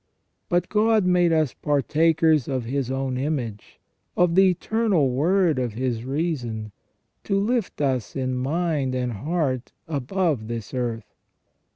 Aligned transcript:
But 0.49 0.67
God 0.67 1.05
made 1.05 1.31
us 1.31 1.53
partakers 1.53 2.47
of 2.47 2.65
His 2.65 2.89
own 2.89 3.19
image, 3.19 3.79
of 4.17 4.33
the 4.33 4.49
Eternal 4.49 5.11
Word 5.11 5.59
of 5.59 5.73
His 5.73 6.05
reason, 6.05 6.71
to 7.23 7.39
lift 7.39 7.79
us 7.81 8.15
in 8.15 8.35
mind 8.35 8.95
and 8.95 9.13
heart 9.13 9.73
above 9.87 10.47
this 10.47 10.73
earth. 10.73 11.13